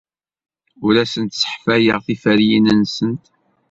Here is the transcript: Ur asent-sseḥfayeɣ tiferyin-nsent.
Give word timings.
Ur 0.85 0.95
asent-sseḥfayeɣ 1.03 1.97
tiferyin-nsent. 2.05 3.23